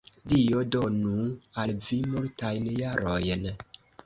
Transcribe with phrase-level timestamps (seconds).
[0.31, 1.27] Dio donu
[1.65, 3.49] al vi multajn jarojn!